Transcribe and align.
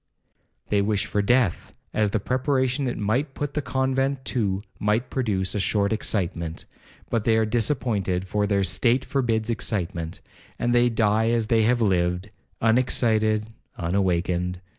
They 0.69 0.81
wish 0.81 1.05
for 1.05 1.21
death, 1.21 1.73
as 1.93 2.09
the 2.09 2.19
preparation 2.19 2.87
it 2.87 2.97
might 2.97 3.35
put 3.35 3.53
the 3.53 3.61
convent 3.61 4.25
to 4.33 4.63
might 4.79 5.11
produce 5.11 5.53
a 5.53 5.59
short 5.59 5.93
excitement, 5.93 6.65
but 7.11 7.23
they 7.23 7.37
are 7.37 7.45
disappointed, 7.45 8.27
for 8.27 8.47
their 8.47 8.63
state 8.63 9.05
forbids 9.05 9.51
excitement, 9.51 10.19
and 10.57 10.73
they 10.73 10.89
die 10.89 11.29
as 11.29 11.45
they 11.53 11.61
have 11.65 11.81
lived,—unexcited, 11.83 13.51
unawakened. 13.77 14.59